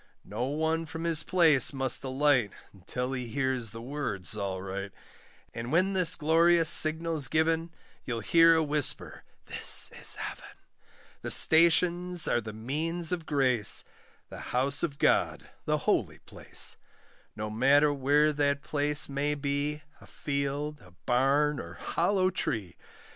[0.25, 4.91] No one from his place must alight, Until he hears the words, all right;
[5.53, 7.69] And when this glorious signal's given,
[8.03, 10.57] You'll hear a whisper, 'This is Heaven;'
[11.21, 13.83] The stations are the means of grace,
[14.29, 16.77] The house of God, the holy place;
[17.35, 22.75] No matter where that place may be, A field, a barn, or hollow tree.